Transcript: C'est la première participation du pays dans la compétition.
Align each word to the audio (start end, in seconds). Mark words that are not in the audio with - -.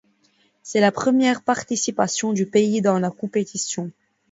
C'est 0.63 0.79
la 0.79 0.91
première 0.91 1.43
participation 1.43 2.33
du 2.33 2.47
pays 2.47 2.81
dans 2.81 2.97
la 2.97 3.11
compétition. 3.11 3.91